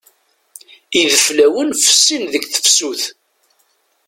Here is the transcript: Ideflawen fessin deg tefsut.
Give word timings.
Ideflawen 0.99 1.69
fessin 1.83 2.23
deg 2.33 2.43
tefsut. 2.47 3.03